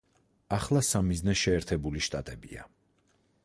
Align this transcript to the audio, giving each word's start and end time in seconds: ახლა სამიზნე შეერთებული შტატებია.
ახლა 0.55 0.81
სამიზნე 0.87 1.37
შეერთებული 1.43 2.03
შტატებია. 2.07 2.69